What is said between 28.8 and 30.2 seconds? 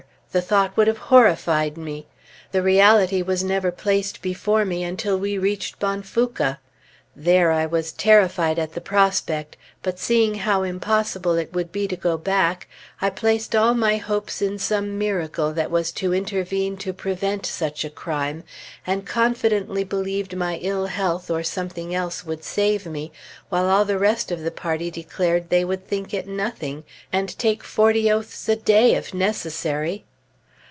if necessary.